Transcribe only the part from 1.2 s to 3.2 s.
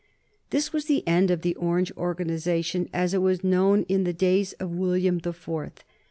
of the Orange organization, as it